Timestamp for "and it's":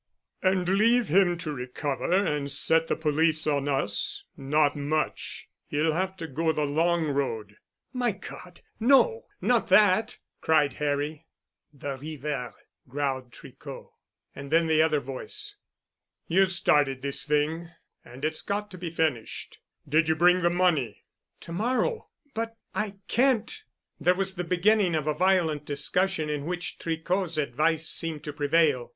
18.03-18.41